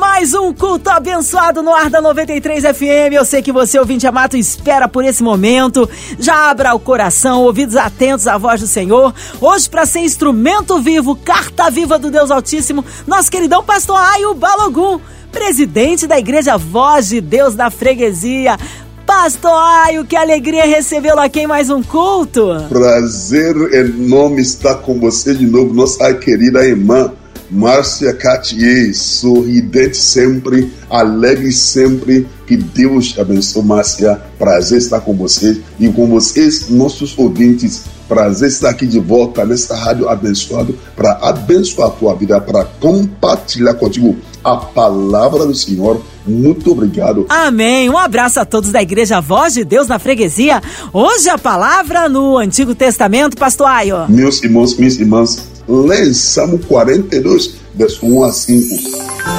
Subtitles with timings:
[0.00, 3.12] Mais um culto abençoado no ar da 93 FM.
[3.12, 5.86] Eu sei que você, ouvinte amado, espera por esse momento.
[6.18, 9.14] Já abra o coração, ouvidos atentos à voz do Senhor.
[9.38, 14.98] Hoje, para ser instrumento vivo, carta viva do Deus Altíssimo, nosso queridão pastor Aio Balogum,
[15.30, 18.56] presidente da Igreja Voz de Deus da Freguesia.
[19.04, 22.48] Pastor Aio, que alegria recebê-lo aqui em mais um culto.
[22.70, 27.12] Prazer enorme estar com você de novo, nossa querida irmã
[27.50, 32.26] Márcia Cartier, sorridente sempre, alegre sempre.
[32.46, 34.20] Que Deus te abençoe, Márcia.
[34.38, 37.84] Prazer estar com você e com vocês, nossos ouvintes.
[38.08, 43.74] Prazer estar aqui de volta nesta rádio abençoado para abençoar a tua vida, para compartilhar
[43.74, 46.02] contigo a palavra do Senhor.
[46.26, 47.26] Muito obrigado.
[47.28, 47.88] Amém.
[47.88, 50.62] Um abraço a todos da Igreja Voz de Deus na Freguesia.
[50.92, 54.08] Hoje a palavra no Antigo Testamento, Pastor Aio.
[54.08, 58.98] Meus irmãos, minhas irmãs, lê em Salmo 42, verso 1 a 5.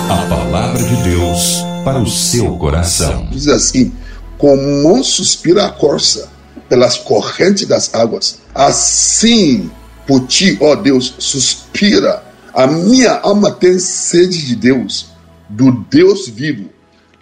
[0.10, 3.28] A palavra de Deus para o seu coração.
[3.32, 3.92] Diz assim:
[4.38, 6.30] Como suspira a corça
[6.70, 9.70] pelas correntes das águas, assim
[10.08, 12.24] por ti, ó Deus, suspira.
[12.54, 15.08] A minha alma tem sede de Deus,
[15.50, 16.70] do Deus vivo.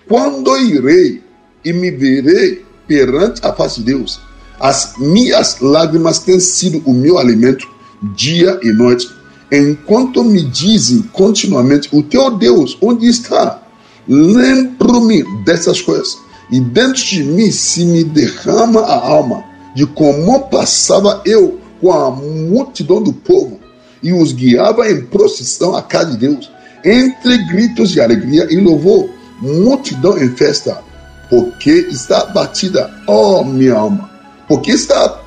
[0.08, 1.24] Quando irei
[1.64, 4.20] e me verei perante a face de Deus,
[4.60, 7.68] as minhas lágrimas têm sido o meu alimento
[8.02, 9.10] dia e noite,
[9.52, 13.62] enquanto me dizem continuamente: O teu Deus, onde está?
[14.08, 16.18] Lembro-me dessas coisas,
[16.52, 19.44] e dentro de mim se me derrama a alma
[19.76, 23.60] de como passava eu com a multidão do povo
[24.02, 26.52] e os guiava em procissão à casa de Deus,
[26.84, 29.10] entre gritos de alegria e louvor,
[29.42, 30.82] multidão em festa,
[31.30, 34.10] porque está batida, ó minha alma,
[34.48, 35.22] porque está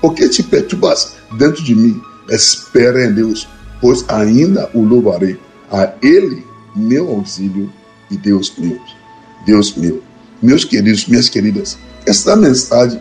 [0.00, 3.48] porque te perturbas dentro de mim Espera em Deus,
[3.80, 5.36] pois ainda o louvarei.
[5.70, 6.44] A Ele,
[6.76, 7.70] meu auxílio
[8.10, 8.78] e Deus meu.
[9.44, 10.00] Deus meu.
[10.40, 11.76] Meus queridos, minhas queridas,
[12.06, 13.00] essa mensagem,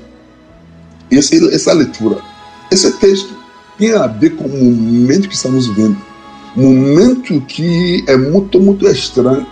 [1.12, 2.17] essa, leitura,
[2.72, 3.34] esse texto
[3.78, 5.97] tem a ver com o momento que estamos vivendo.
[6.56, 9.46] Momento que é muito, muito estranho.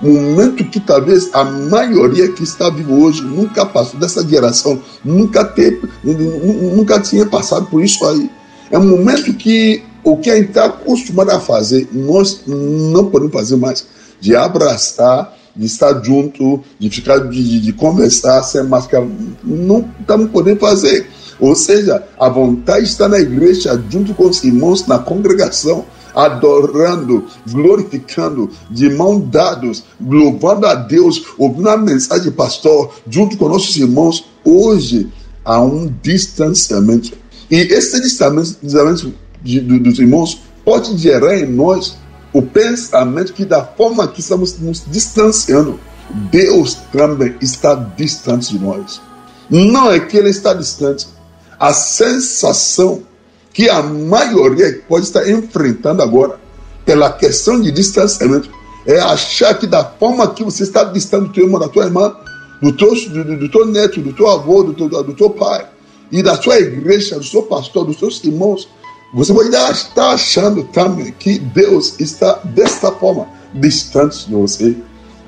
[0.00, 5.88] Momento que talvez a maioria que está vivo hoje nunca passou dessa geração, nunca, teve,
[6.04, 8.30] nunca tinha passado por isso aí
[8.72, 13.32] é um momento que o que a gente está acostumado a fazer, nós não podemos
[13.32, 13.86] fazer mais.
[14.18, 19.06] De abraçar, de estar junto, de ficar, de, de conversar sem máscara.
[19.44, 21.06] Não estamos podendo fazer.
[21.38, 25.84] Ou seja, a vontade está na igreja, junto com os irmãos, na congregação,
[26.14, 33.76] adorando, glorificando, de mão dados, louvando a Deus, ouvindo a mensagem, pastor, junto com nossos
[33.76, 34.24] irmãos.
[34.42, 35.10] Hoje
[35.44, 37.21] há um distanciamento
[37.52, 41.98] e esse distanciamento de, dos irmãos pode gerar em nós
[42.32, 45.78] o pensamento que, da forma que estamos nos distanciando,
[46.30, 49.02] Deus também está distante de nós.
[49.50, 51.06] Não é que Ele está distante.
[51.60, 53.02] A sensação
[53.52, 56.40] que a maioria pode estar enfrentando agora,
[56.86, 58.48] pela questão de distanciamento,
[58.86, 62.16] é achar que da forma que você está distante do teu irmão, da tua irmã,
[62.62, 65.66] do teu, do, do teu neto, do teu avô, do teu, do teu pai,
[66.12, 68.68] e da sua igreja, do seu pastor, dos seus irmãos,
[69.14, 74.76] você pode estar achando também que Deus está desta forma distante de você.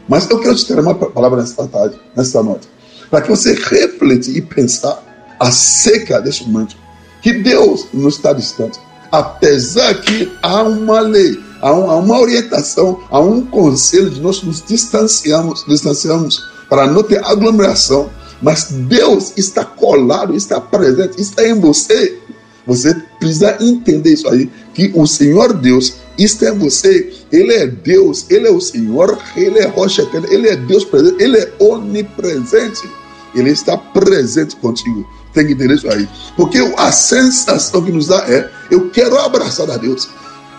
[0.07, 2.69] Mas eu quero te ter uma palavra nesta tarde, nesta noite,
[3.11, 5.03] para que você refletir e pensar
[5.41, 6.77] acerca desse momento,
[7.23, 8.79] que Deus não está distante.
[9.11, 15.65] Apesar que há uma lei, há uma orientação, há um conselho de nós nos distanciamos,
[15.67, 18.11] distanciamos para não ter aglomeração
[18.45, 22.19] mas Deus está colado, está presente, está em você.
[22.67, 27.11] Você precisa entender isso aí, que o Senhor Deus está em você.
[27.33, 31.39] Ele é Deus, Ele é o Senhor, Ele é rocha Ele é Deus presente, Ele
[31.39, 32.87] é onipresente.
[33.35, 35.09] Ele está presente contigo.
[35.33, 36.07] Tem que entender isso aí.
[36.37, 40.09] Porque a sensação que nos dá é: eu quero abraçar a Deus.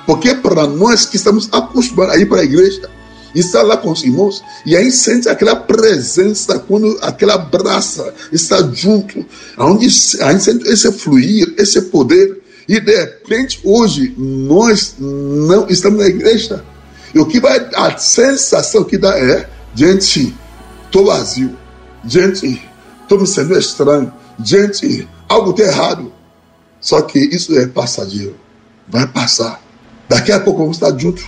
[0.08, 2.90] Porque para nós que estamos acostumados a ir para a igreja,
[3.36, 9.26] está lá com os irmãos e aí sente aquela presença quando aquela braça está junto,
[9.58, 9.86] onde
[10.22, 12.42] a gente sente esse fluir, esse poder.
[12.68, 16.64] E de repente, hoje, nós não estamos na igreja.
[17.14, 20.34] E o que vai, a sensação que dá é: gente,
[20.86, 21.56] estou vazio,
[22.04, 22.62] gente,
[23.04, 24.12] estou me sentindo estranho,
[24.44, 26.12] gente, algo está errado.
[26.82, 28.36] Só que isso é passageiro,
[28.88, 29.62] vai passar.
[30.08, 31.26] Daqui a pouco vamos estar juntos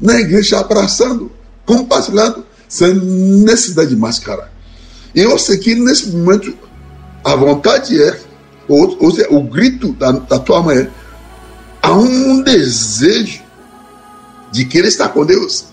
[0.00, 1.30] na igreja abraçando,
[1.64, 4.50] compartilhando sem necessidade de máscara.
[5.14, 6.56] E eu sei que nesse momento
[7.24, 8.20] a vontade é,
[8.68, 10.90] ou, ou seja, o grito da, da tua mãe é:
[11.82, 13.40] há um desejo
[14.52, 15.66] de que ele está com Deus,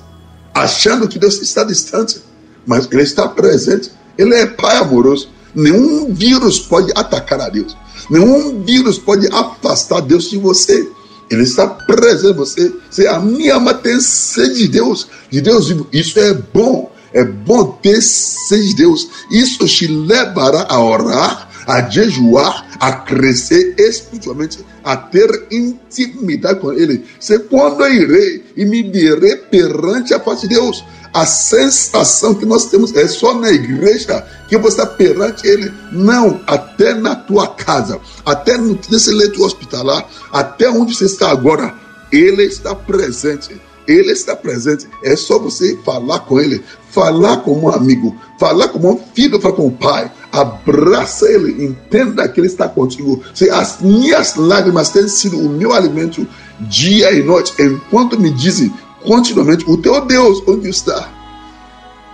[0.54, 2.22] achando que Deus está distante,
[2.66, 3.92] mas ele está presente.
[4.18, 5.30] Ele é Pai amoroso.
[5.56, 7.76] Nenhum vírus pode atacar a Deus.
[8.10, 10.88] Nenhum vírus pode afastar Deus de você.
[11.30, 12.74] Ele está presente em você.
[12.90, 15.88] Você, a minha alma tem sede de Deus, de Deus vivo.
[15.92, 16.92] Isso é bom.
[17.14, 19.08] É bom ter sede de Deus.
[19.32, 27.06] Isso te levará a orar, a jejuar, a crescer espiritualmente, a ter intimidade com Ele.
[27.20, 30.84] Se quando eu irei e me direi perante a face de Deus,
[31.14, 35.72] a sensação que nós temos é só na igreja que você está perante Ele.
[35.92, 41.76] Não, até na tua casa, até nesse leito hospitalar, até onde você está agora,
[42.12, 43.56] Ele está presente.
[43.88, 44.88] Ele está presente.
[45.04, 49.56] É só você falar com Ele, falar como um amigo, falar como um filho, falar
[49.56, 50.12] com o pai.
[50.34, 53.24] Abraça Ele, entenda que Ele está contigo.
[53.36, 56.28] Se as minhas lágrimas têm sido o meu alimento
[56.62, 61.08] dia e noite, enquanto me dizem continuamente: O teu Deus, onde está?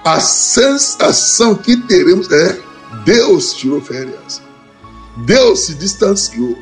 [0.04, 2.60] A sensação que teremos é:
[3.06, 4.42] Deus tirou férias,
[5.26, 6.58] Deus se distanciou,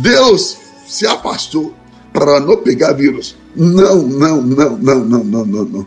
[0.00, 1.74] Deus se afastou
[2.12, 3.34] para não pegar vírus.
[3.56, 5.86] Não, não, não, não, não, não, não, não.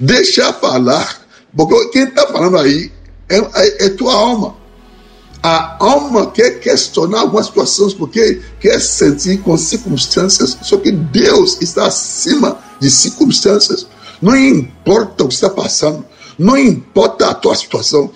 [0.00, 1.20] Deixa falar,
[1.54, 2.90] porque quem está falando aí
[3.28, 4.56] é, é, é tua alma.
[5.42, 11.86] A alma quer questionar algumas situações porque quer sentir com circunstâncias, só que Deus está
[11.86, 13.86] acima de circunstâncias.
[14.22, 16.04] Não importa o que está passando,
[16.38, 18.10] não importa a tua situação,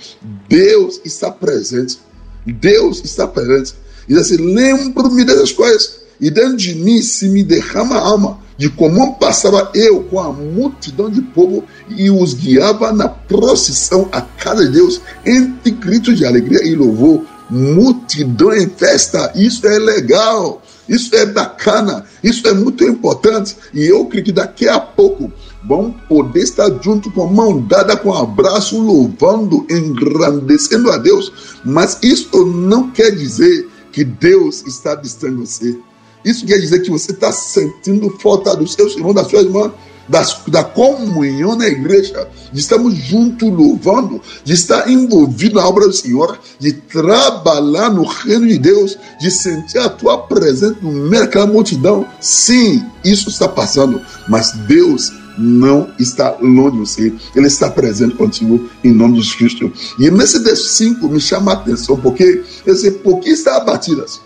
[0.48, 1.98] Deus está presente.
[2.46, 3.74] Deus está presente.
[4.08, 8.68] E assim, lembro-me dessas coisas, e dentro de mim se me derrama a alma de
[8.68, 14.66] como passava eu com a multidão de povo e os guiava na procissão à casa
[14.66, 19.32] de Deus, entre gritos de alegria e louvor, multidão em festa.
[19.36, 23.56] Isso é legal, isso é bacana, isso é muito importante.
[23.72, 25.32] E eu creio que daqui a pouco
[25.64, 31.60] vão poder estar junto com mão dada, com um abraço, louvando, engrandecendo a Deus.
[31.64, 35.78] Mas isso não quer dizer que Deus está distante de você.
[36.24, 39.72] Isso quer dizer que você está sentindo falta dos seus irmãos, da sua irmã,
[40.08, 45.92] das, da comunhão na igreja, de estarmos juntos louvando, de estar envolvido na obra do
[45.92, 51.46] Senhor, de trabalhar no reino de Deus, de sentir a tua presença no meio daquela
[51.46, 52.06] multidão.
[52.20, 58.68] Sim, isso está passando, mas Deus não está longe de você, Ele está presente contigo
[58.82, 59.72] em nome de Jesus Cristo.
[59.98, 64.20] E nesse 5 me chama a atenção, porque eu sei, por que está abatidas?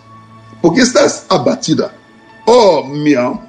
[0.63, 1.93] Por que estás abatida?
[2.47, 3.45] Oh, minha alma,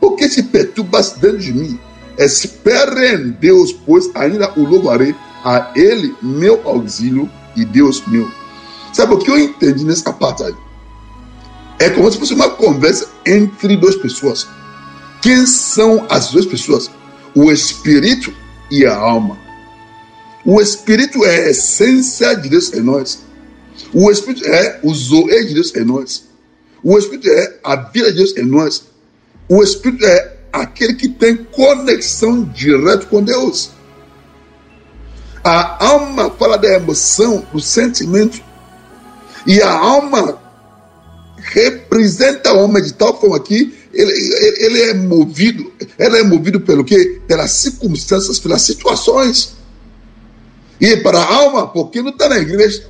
[0.00, 1.78] por que te perturbas dentro de mim?
[2.16, 5.14] Espere em Deus, pois ainda o louvarei
[5.44, 8.26] a Ele, meu auxílio e Deus meu.
[8.90, 10.54] Sabe o que eu entendi nessa parte aí?
[11.78, 14.48] É como se fosse uma conversa entre duas pessoas.
[15.20, 16.90] Quem são as duas pessoas?
[17.34, 18.32] O espírito
[18.70, 19.36] e a alma.
[20.42, 23.18] O espírito é a essência de Deus em nós.
[23.92, 26.25] O espírito é o zoe de Deus em nós.
[26.88, 28.84] O Espírito é a vida de Deus em nós.
[29.48, 33.70] O Espírito é aquele que tem conexão direta com Deus.
[35.42, 38.40] A alma fala da emoção, do sentimento.
[39.44, 40.40] E a alma
[41.38, 46.60] representa o homem de tal forma que ele, ele, ele é movido, ela é movido
[46.60, 47.20] pelo quê?
[47.26, 49.56] Pelas circunstâncias, pelas situações.
[50.80, 52.86] E para a alma, porque não está na igreja.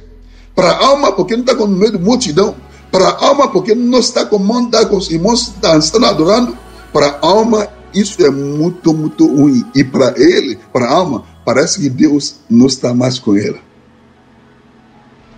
[0.55, 2.55] Para a alma, porque não está no meio da multidão.
[2.91, 6.57] Para a alma, porque não está com mão com os irmãos estão adorando.
[6.93, 9.65] Para a alma, isso é muito, muito ruim.
[9.75, 13.59] E para ele, para a alma, parece que Deus não está mais com ela.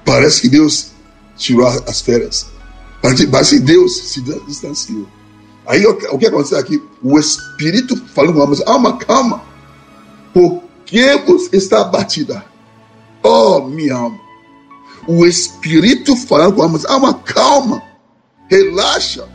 [0.05, 0.93] Parece que Deus
[1.37, 2.47] tirou as férias.
[3.03, 5.07] Parece que Deus se distanciou.
[5.67, 6.83] Aí o que aconteceu aqui?
[7.03, 9.43] O Espírito falando com a alma, alma, calma.
[10.33, 12.45] Por que você está abatida?
[13.23, 14.28] Oh, minha alma
[15.09, 17.83] o Espírito falando com a alma, alma, calma,
[18.47, 19.27] relaxa,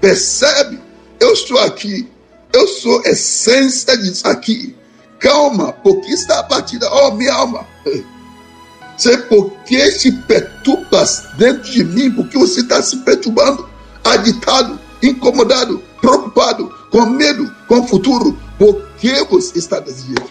[0.00, 0.78] percebe,
[1.18, 2.08] eu estou aqui,
[2.52, 4.76] eu sou essência disso aqui,
[5.18, 7.66] calma, porque está abatida, oh minha alma,
[8.96, 13.68] sei por que se perturbas dentro de mim, porque você está se perturbando,
[14.04, 20.30] agitado, incomodado, preocupado, com medo, com futuro, por que você está desse jeito?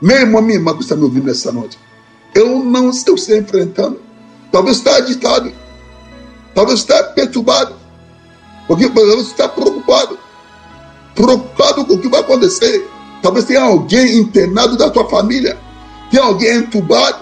[0.00, 1.78] Meu irmão, minha irmã que está me ouvindo nessa noite,
[2.34, 4.00] eu não estou se enfrentando
[4.54, 5.52] Talvez está agitado.
[6.54, 7.74] Talvez está perturbado.
[8.68, 10.16] Porque você está preocupado.
[11.12, 12.88] Preocupado com o que vai acontecer.
[13.20, 15.58] Talvez tenha alguém internado da tua família.
[16.08, 17.18] Tem alguém entubado.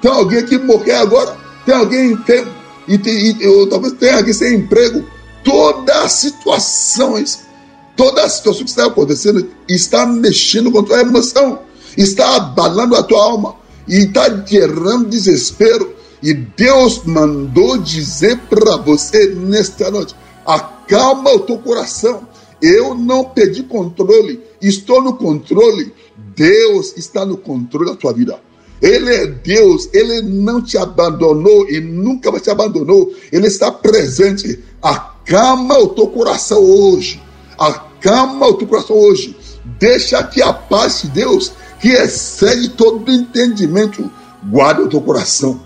[0.00, 1.36] Tem alguém que morreu agora.
[1.64, 2.52] Tem alguém enfermo.
[2.86, 5.04] E, tem, e ou, talvez tenha alguém sem emprego.
[5.42, 7.48] Todas as situações,
[7.96, 11.58] toda a situação que está acontecendo está mexendo com a tua emoção.
[11.98, 13.56] Está abalando a tua alma.
[13.88, 15.95] E está gerando desespero.
[16.26, 22.26] E Deus mandou dizer para você nesta noite: acalma o teu coração.
[22.60, 25.94] Eu não pedi controle, estou no controle.
[26.34, 28.40] Deus está no controle da tua vida.
[28.82, 33.14] Ele é Deus, ele não te abandonou e nunca vai te abandonou.
[33.30, 34.64] Ele está presente.
[34.82, 37.22] Acalma o teu coração hoje.
[37.56, 39.36] Acalma o teu coração hoje.
[39.78, 44.10] Deixa que a paz de Deus, que excede todo entendimento,
[44.50, 45.64] guarde o teu coração.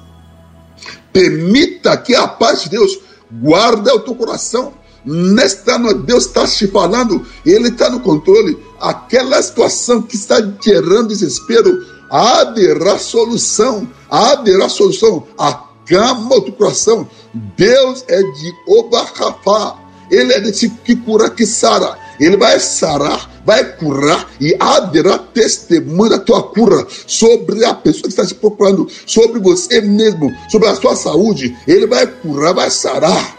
[1.13, 2.99] Permita que a paz de Deus
[3.31, 4.73] guarde o teu coração.
[5.05, 8.59] Nesta noite, Deus está te falando, Ele está no controle.
[8.79, 15.27] Aquela situação que está gerando desespero, haverá solução, haverá solução.
[15.39, 17.09] Acalma o coração.
[17.57, 19.77] Deus é de Obarrafá,
[20.11, 21.97] Ele é de que cura, que sara.
[22.19, 28.09] Ele vai sarar, vai curar e haverá testemunho da tua cura sobre a pessoa que
[28.09, 31.57] está te procurando, sobre você mesmo, sobre a sua saúde.
[31.67, 33.37] Ele vai curar, vai sarar.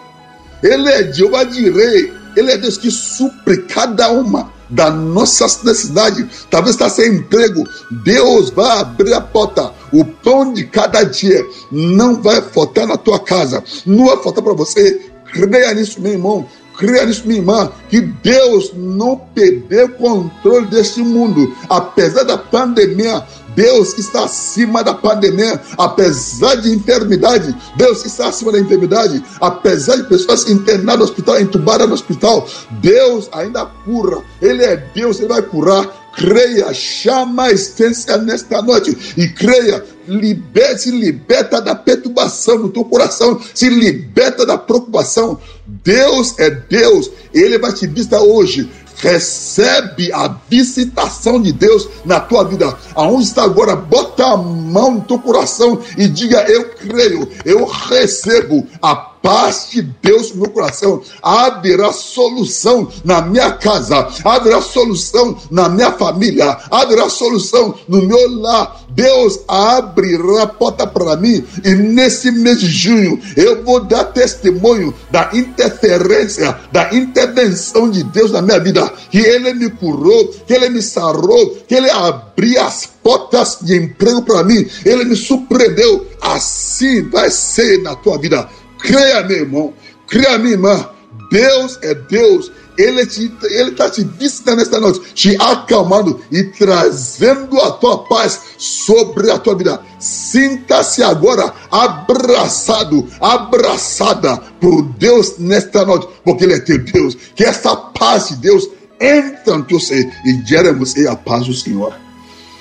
[0.63, 2.13] Ele é Jeová de Rei.
[2.35, 6.47] Ele é Deus que supre cada uma das nossas necessidades.
[6.49, 7.67] Talvez está sem emprego.
[8.03, 9.73] Deus vai abrir a porta.
[9.91, 13.63] O pão de cada dia não vai faltar na tua casa.
[13.85, 15.11] Não vai faltar para você.
[15.25, 16.47] Creia nisso, meu irmão.
[16.81, 21.55] Creia nisso, minha irmã, que Deus não perdeu o controle deste mundo.
[21.69, 23.23] Apesar da pandemia,
[23.55, 30.05] Deus está acima da pandemia, apesar de enfermidade, Deus está acima da enfermidade, apesar de
[30.05, 35.43] pessoas internadas no hospital, entubadas no hospital, Deus ainda cura, Ele é Deus, Ele vai
[35.43, 36.00] curar.
[36.15, 42.83] Creia, chama a essência nesta noite e creia, liberte, se liberta da perturbação no teu
[42.83, 45.39] coração, se liberta da preocupação.
[45.65, 48.69] Deus é Deus, Ele vai te visitar hoje
[49.01, 52.77] recebe a visitação de Deus na tua vida.
[52.95, 53.75] Aonde está agora?
[53.75, 59.81] Bota a mão no teu coração e diga: Eu creio, eu recebo a paz de
[59.81, 61.01] Deus no meu coração.
[61.21, 68.81] Haverá solução na minha casa, haverá solução na minha família, haverá solução no meu lar.
[68.89, 74.93] Deus abrirá a porta para mim e nesse mês de junho eu vou dar testemunho
[75.09, 78.91] da interferência, da intervenção de Deus na minha vida.
[79.09, 84.23] Que Ele me curou, que Ele me sarou, que Ele abriu as portas de emprego
[84.23, 84.67] para mim.
[84.85, 86.07] Ele me surpreendeu.
[86.21, 88.47] Assim vai ser na tua vida.
[88.81, 89.73] Creia, meu irmão.
[90.07, 90.89] Creia, minha irmã.
[91.31, 92.51] Deus é Deus.
[92.77, 99.37] Ele está te visitando nesta noite, te acalmando e trazendo a tua paz sobre a
[99.37, 99.79] tua vida.
[99.99, 107.15] Sinta-se agora abraçado, abraçada por Deus nesta noite, porque Ele é teu Deus.
[107.35, 108.67] Que essa paz de Deus
[108.99, 111.93] entre no teu ser e gere você a paz do Senhor.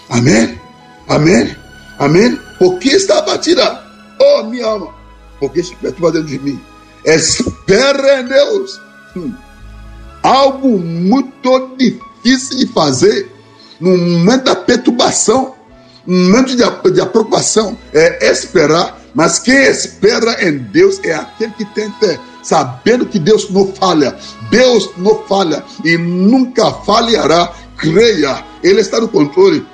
[0.09, 0.61] Amém?
[1.09, 1.57] Amém?
[1.99, 2.39] Amém?
[2.59, 3.83] Porque está batida,
[4.21, 5.00] oh minha alma
[5.41, 6.61] porque se perturba dentro de mim.
[7.05, 8.81] Espera em Deus.
[9.17, 9.33] Hum.
[10.23, 13.31] Algo muito difícil de fazer
[13.81, 15.55] no momento da perturbação,
[16.07, 16.57] no momento de,
[16.93, 19.01] de preocupação, é esperar.
[19.15, 24.17] Mas quem espera em Deus é aquele que tem fé, sabendo que Deus não falha.
[24.51, 27.53] Deus não falha e nunca falhará.
[27.77, 29.67] Creia, Ele está no controle.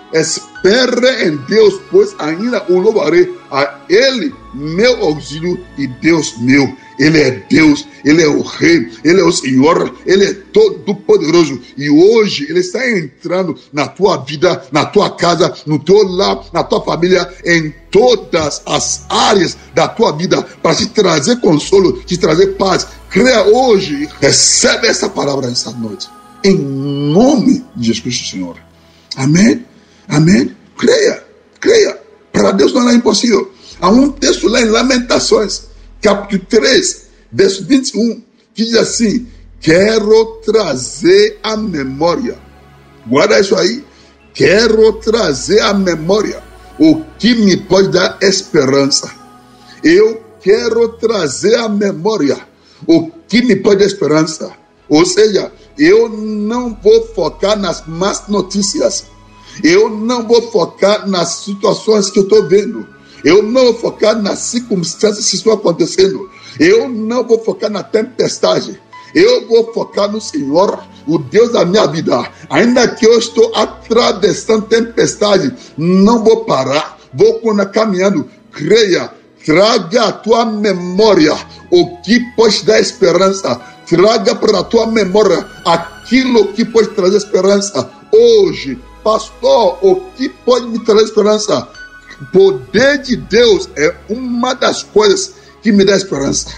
[0.64, 6.74] Espere em Deus, pois ainda o louvarei a Ele, meu auxílio e Deus meu.
[6.98, 11.60] Ele é Deus, Ele é o Rei, Ele é o Senhor, Ele é todo poderoso.
[11.76, 16.64] E hoje Ele está entrando na tua vida, na tua casa, no teu lar, na
[16.64, 22.56] tua família, em todas as áreas da tua vida, para te trazer consolo, te trazer
[22.56, 22.86] paz.
[23.10, 26.08] Creia hoje, recebe essa palavra essa noite.
[26.42, 28.56] Em nome de Jesus Cristo, Senhor.
[29.16, 29.64] Amém?
[30.08, 30.54] Amém?
[30.76, 31.24] Creia,
[31.60, 31.98] creia.
[32.32, 33.52] Para Deus não é impossível.
[33.80, 35.64] Há um texto lá em Lamentações,
[36.00, 38.22] capítulo 3, verso 21,
[38.54, 39.26] que diz assim:
[39.60, 42.38] Quero trazer a memória.
[43.06, 43.84] Guarda isso aí.
[44.32, 46.42] Quero trazer a memória
[46.78, 49.10] o que me pode dar esperança.
[49.82, 52.38] Eu quero trazer a memória
[52.86, 54.52] o que me pode dar esperança.
[54.88, 59.06] Ou seja, eu não vou focar nas más notícias.
[59.62, 62.86] Eu não vou focar nas situações que eu estou vendo.
[63.24, 66.30] Eu não vou focar nas circunstâncias que estão acontecendo.
[66.58, 68.80] Eu não vou focar na tempestade.
[69.14, 72.30] Eu vou focar no Senhor, o Deus da minha vida.
[72.50, 76.98] Ainda que eu estou atravessando tempestade, não vou parar.
[77.14, 77.40] Vou
[77.72, 78.28] caminhando.
[78.52, 79.10] Creia,
[79.44, 81.34] traga a tua memória
[81.70, 83.60] o que pode dar esperança.
[83.88, 87.90] Traga para a tua memória aquilo que pode trazer esperança.
[88.12, 91.68] Hoje, pastor, o que pode me trazer esperança?
[92.32, 95.32] Poder de Deus é uma das coisas
[95.62, 96.48] que me dá esperança.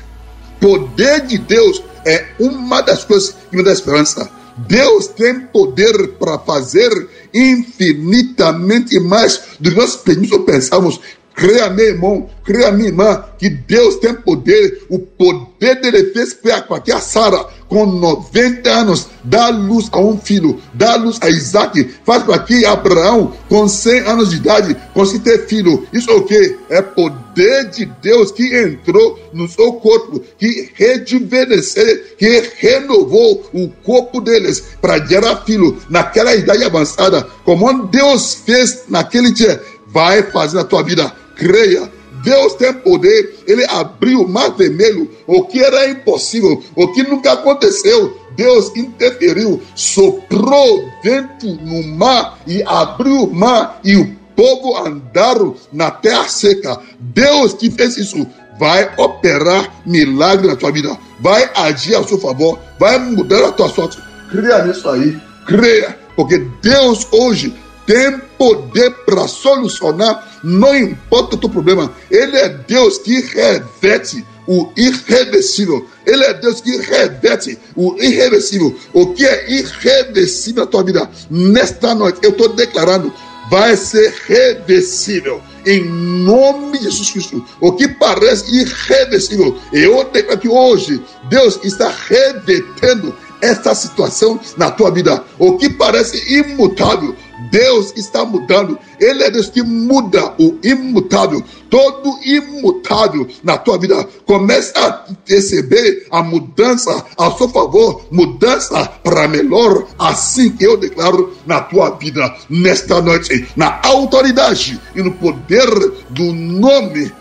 [0.59, 4.31] Poder de Deus é uma das coisas que me dá esperança.
[4.67, 6.91] Deus tem poder para fazer
[7.35, 10.99] infinitamente mais do que nós pedimos ou pensamos.
[11.39, 14.83] Creia, meu irmão, creia, minha irmã, que Deus tem poder.
[14.91, 20.19] O poder dele fez com que a Sara, com 90 anos, dá luz a um
[20.19, 25.23] filho, dá luz a Isaac, faz para que Abraão, com 100 anos de idade, consiga
[25.23, 25.87] ter filho.
[25.93, 26.59] Isso é o que?
[26.71, 34.21] É poder de Deus que entrou no seu corpo, que rejuvenesceu, que renovou o corpo
[34.21, 39.63] deles para gerar filho naquela idade avançada, como Deus fez naquele dia.
[39.91, 41.91] Vai fazer na tua vida creia.
[42.23, 47.33] Deus tem poder, ele abriu o mar vermelho, o que era impossível, o que nunca
[47.33, 48.19] aconteceu.
[48.37, 55.91] Deus interferiu, soprou vento no mar e abriu o mar e o povo andaram na
[55.91, 56.79] terra seca.
[56.99, 58.27] Deus que fez isso
[58.59, 63.69] vai operar milagre na tua vida, vai agir a seu favor, vai mudar a tua
[63.69, 63.99] sorte.
[64.31, 65.17] Creia nisso aí,
[65.47, 67.55] creia, porque Deus hoje
[67.89, 71.91] tem poder para solucionar, não importa o teu problema.
[72.11, 75.87] Ele é Deus que reverte o irreversível.
[76.05, 78.77] Ele é Deus que reverte o irreversível.
[78.93, 81.11] O que é irreversível na tua vida?
[81.31, 83.11] Nesta noite, eu estou declarando,
[83.51, 85.41] vai ser reversível.
[85.65, 87.45] Em nome de Jesus Cristo.
[87.59, 94.91] O que parece irreversível, eu declaro que hoje Deus está revertendo essa situação na tua
[94.91, 95.23] vida.
[95.39, 97.15] O que parece imutável,
[97.51, 98.79] Deus está mudando.
[99.01, 101.43] Ele é Deus que muda o imutável.
[101.71, 109.29] Todo imutável na tua vida começa a receber a mudança a seu favor, mudança para
[109.29, 109.87] melhor.
[109.99, 115.69] Assim que eu declaro na tua vida nesta noite, na autoridade e no poder
[116.11, 117.13] do nome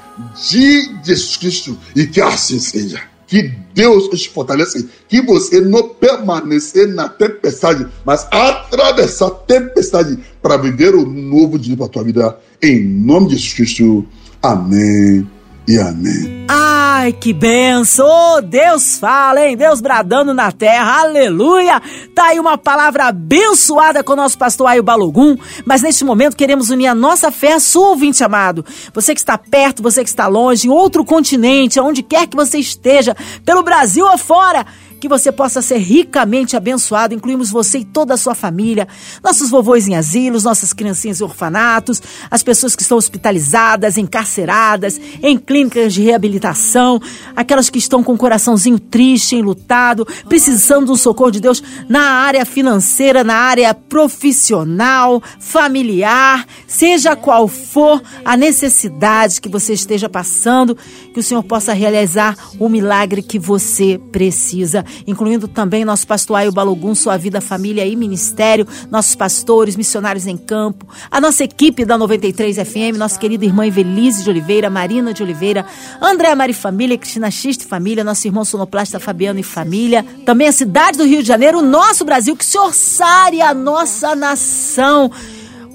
[0.50, 3.17] de Jesus Cristo, e que assim seja.
[3.28, 10.58] Que Deus te fortaleça, que você não permanecer na tempestade, mas atravessar a tempestade para
[10.58, 12.40] viver o novo dia para a tua vida.
[12.64, 14.08] Em nome de Jesus Cristo.
[14.42, 15.37] Amém
[15.68, 16.46] e amém.
[16.50, 18.08] Ai, que benção!
[18.08, 19.58] Oh, Deus fala, hein?
[19.58, 21.82] Deus bradando na terra, aleluia!
[22.16, 26.70] Tá aí uma palavra abençoada com o nosso pastor Aio Balogum, mas neste momento queremos
[26.70, 28.66] unir a nossa fé a sua, ouvinte amado.
[28.94, 32.58] Você que está perto, você que está longe, em outro continente, aonde quer que você
[32.58, 34.66] esteja, pelo Brasil ou fora,
[35.00, 37.14] que você possa ser ricamente abençoado.
[37.14, 38.88] Incluímos você e toda a sua família,
[39.24, 45.38] nossos vovôs em asilos, nossas criancinhas em orfanatos, as pessoas que estão hospitalizadas, encarceradas, em
[45.38, 47.02] clínicas de reabilitação,
[47.36, 52.46] aquelas que estão com o coraçãozinho triste, enlutado, precisando do socorro de Deus na área
[52.46, 60.78] financeira, na área profissional, familiar, seja qual for a necessidade que você esteja passando,
[61.18, 66.52] que o Senhor possa realizar o milagre que você precisa incluindo também nosso pastor Ayo
[66.52, 71.98] Balogum, sua vida, família e ministério, nossos pastores, missionários em campo, a nossa equipe da
[71.98, 75.66] 93 FM, nossa querida irmã Evelise de Oliveira, Marina de Oliveira,
[76.00, 81.00] André Mari Família, Cristina Xiste Família, nosso irmão sonoplasta Fabiano e Família, também a cidade
[81.00, 85.10] do Rio de Janeiro, o nosso Brasil, que se orçare a nossa nação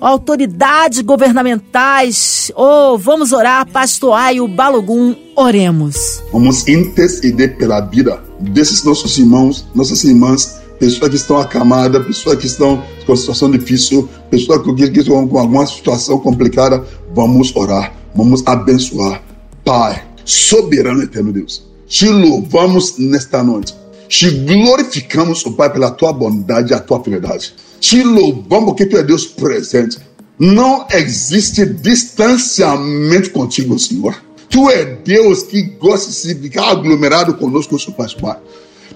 [0.03, 2.51] autoridades governamentais.
[2.57, 6.23] Oh, vamos orar, pastor Ayo Balogum, oremos.
[6.33, 12.47] Vamos interceder pela vida desses nossos irmãos, nossas irmãs, pessoas que estão acamadas, pessoas que
[12.47, 16.85] estão com situação difícil, pessoas que estão com alguma situação complicada.
[17.15, 19.23] Vamos orar, vamos abençoar.
[19.65, 23.75] Pai, soberano eterno Deus, te louvamos nesta noite.
[24.09, 27.55] Te glorificamos, oh Pai, pela tua bondade e a tua fidelidade.
[27.83, 29.99] Te louvamos porque tu é Deus presente.
[30.39, 34.15] Não existe distanciamento contigo, Senhor.
[34.49, 38.39] Tu é Deus que gosta de ficar aglomerado conosco, seu Pai.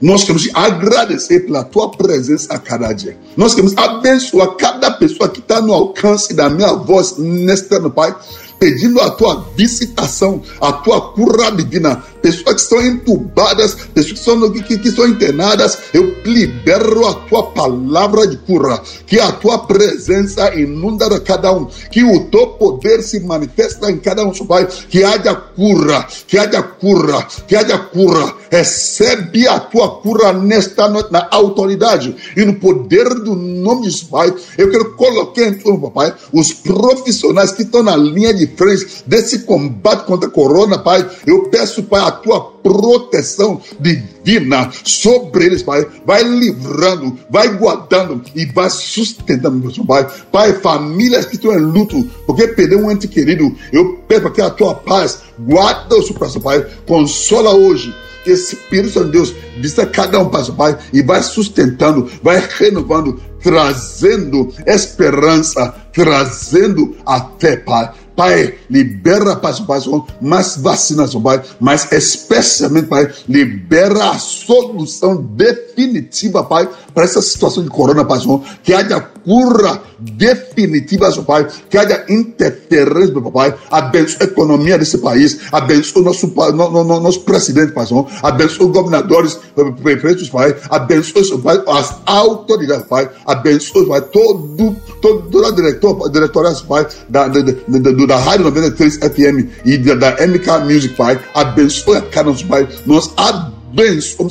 [0.01, 3.18] Nós queremos agradecer pela tua presença a cada dia.
[3.37, 8.14] Nós queremos abençoar cada pessoa que está no alcance da minha voz nesta, Pai
[8.59, 12.03] pedindo a tua visitação, a tua cura divina.
[12.22, 17.44] Pessoas que estão entubadas, pessoas que, são, que, que estão internadas, eu libero a tua
[17.53, 23.20] palavra de cura, que a tua presença inunda cada um, que o teu poder se
[23.20, 28.35] manifesta em cada um, Pai, que haja cura, que haja cura, que haja cura.
[28.51, 34.35] Recebe a tua cura nesta noite, na autoridade e no poder do nome de Pai.
[34.59, 39.41] Eu quero colocar em tudo, papai, os profissionais que estão na linha de frente desse
[39.41, 41.09] combate contra a corona, Pai.
[41.27, 45.87] Eu peço, Pai, a tua proteção divina sobre eles, Pai.
[46.05, 50.07] Vai livrando, vai guardando e vai sustentando, meu Pai.
[50.31, 54.51] Pai, famílias que estão em luto porque perdeu um ente querido, eu peço que a
[54.51, 56.67] tua paz guarda o seu Pai.
[56.87, 57.95] Consola hoje
[58.27, 63.21] que esse Espírito Santo de Deus vista cada um, Pai, e vai sustentando, vai renovando,
[63.41, 67.93] trazendo esperança, trazendo a fé, Pai.
[68.17, 69.81] Pai, libera, Pai, Pai,
[70.21, 77.71] mais vacinas, Pai, mas especialmente, Pai, libera a solução definitiva, Pai, para essa situação de
[77.71, 78.19] corona, Pai,
[78.65, 85.41] que haja cura definitiva, Pai, que haja interferência, meu Pai, abençoa a economia desse país,
[85.51, 87.87] abençoa o nosso, no, no, nosso presidente, Pai,
[88.23, 89.37] abençoa os governadores,
[89.83, 96.55] prefeitos, Pai, abençoa, Pai, as autoridades, Pai, abençoa, Pai, todo, todo, toda a diretor, diretoria,
[96.69, 101.19] Pai, da, da, da, da Rádio 93 FM e da, da MK Music, Pai.
[101.35, 102.69] Abençoe a cada um, Pai.
[102.87, 103.56] Nós abençoamos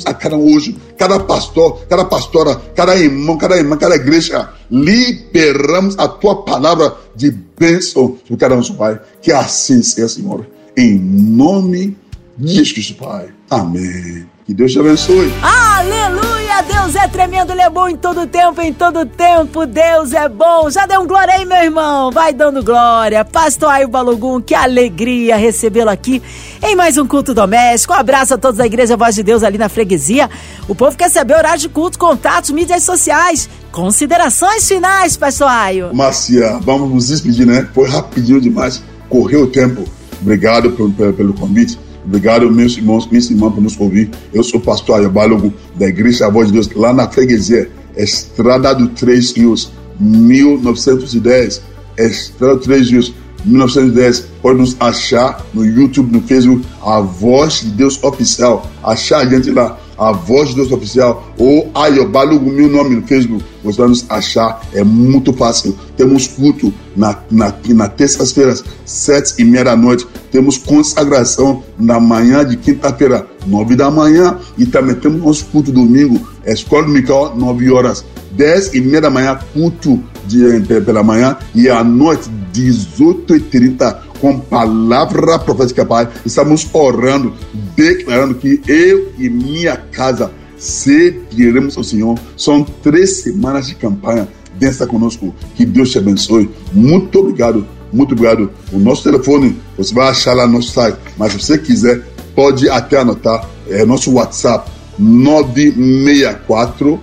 [0.04, 4.50] a cada um hoje, cada pastor, cada pastora, cada irmão, cada irmã, cada igreja.
[4.70, 9.00] Liberamos a tua palavra de bênção sobre cada um, Pai.
[9.22, 10.46] Que assim seja, Senhor.
[10.76, 11.96] Em nome
[12.36, 13.28] de Jesus, Pai.
[13.50, 14.35] Amém.
[14.46, 15.32] Que Deus te abençoe.
[15.42, 16.62] Aleluia!
[16.62, 19.66] Deus é tremendo, Ele é bom em todo tempo, em todo tempo.
[19.66, 20.70] Deus é bom.
[20.70, 22.12] Já deu um glória aí, meu irmão.
[22.12, 23.24] Vai dando glória.
[23.24, 26.22] Pastor Aio Balogum, que alegria recebê-lo aqui
[26.62, 27.92] em mais um culto doméstico.
[27.92, 30.30] Um abraço a todos da Igreja Voz de Deus ali na freguesia.
[30.68, 33.50] O povo quer saber horário de culto, contatos, mídias sociais.
[33.72, 35.92] Considerações finais, Pastor Aio.
[35.92, 37.68] Márcia, vamos nos despedir, né?
[37.74, 38.80] Foi rapidinho demais.
[39.08, 39.82] Correu o tempo.
[40.22, 41.76] Obrigado pelo, pelo convite.
[42.06, 44.10] Obrigado, meus irmãos, minhas irmãs, por nos ouvir.
[44.32, 48.72] Eu sou o pastor Ayabálogo, da Igreja A Voz de Deus, lá na freguesia, Estrada
[48.74, 51.62] do Três Rios, 1910.
[51.98, 53.12] Estrada do Três Rios,
[53.44, 54.28] 1910.
[54.40, 58.70] Pode nos achar no YouTube, no Facebook, A Voz de Deus Oficial.
[58.84, 63.44] Achar a gente lá a voz de Deus oficial ou Ayobalugo, meu nome no Facebook,
[63.62, 65.76] você vai nos achar, é muito fácil.
[65.96, 68.54] Temos culto na, na, na terça-feira,
[68.84, 70.06] sete e meia da noite.
[70.30, 74.38] Temos consagração na manhã de quinta-feira, nove da manhã.
[74.56, 78.04] E também temos nosso culto domingo, Escola Dominical, nove horas.
[78.32, 81.36] Dez e meia da manhã, culto de, pela manhã.
[81.54, 86.08] E à noite, dezoito e trinta com palavra profética, Pai.
[86.24, 87.34] Estamos orando,
[87.74, 92.18] declarando que eu e minha casa serviremos ao Senhor.
[92.36, 94.28] São três semanas de campanha.
[94.58, 95.34] Densa conosco.
[95.54, 96.50] Que Deus te abençoe.
[96.72, 97.66] Muito obrigado.
[97.92, 98.50] Muito obrigado.
[98.72, 100.96] O nosso telefone você vai achar lá no nosso site.
[101.18, 102.02] Mas se você quiser,
[102.34, 103.48] pode até anotar.
[103.68, 107.00] É nosso WhatsApp 964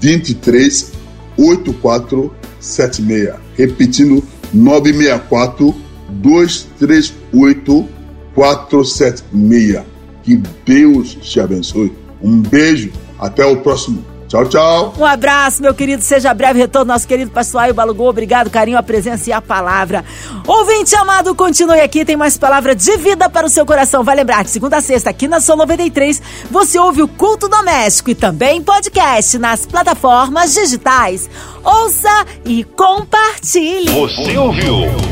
[0.00, 0.92] 23
[1.36, 3.34] 8476.
[3.56, 5.74] Repetindo, 964
[6.22, 7.88] 238
[8.34, 9.82] 476.
[10.22, 11.92] Que Deus te abençoe.
[12.22, 12.92] Um beijo.
[13.18, 14.12] Até o próximo.
[14.32, 14.94] Tchau, tchau.
[14.98, 16.02] Um abraço, meu querido.
[16.02, 18.08] Seja breve retorno, nosso querido pastor Aio Balugô.
[18.08, 20.06] Obrigado, carinho, a presença e a palavra.
[20.46, 22.02] Ouvinte amado, continue aqui.
[22.02, 24.02] Tem mais palavra de vida para o seu coração.
[24.02, 28.08] Vai lembrar, de segunda a sexta, aqui na Sol 93, você ouve o Culto Doméstico
[28.08, 31.28] e também podcast nas plataformas digitais.
[31.62, 33.90] Ouça e compartilhe.
[33.90, 35.11] Você ouviu?